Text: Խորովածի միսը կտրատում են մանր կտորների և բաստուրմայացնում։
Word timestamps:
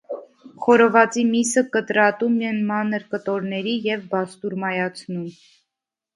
Խորովածի 0.65 1.25
միսը 1.33 1.63
կտրատում 1.75 2.39
են 2.53 2.57
մանր 2.71 3.05
կտորների 3.13 3.75
և 3.91 4.09
բաստուրմայացնում։ 4.17 5.31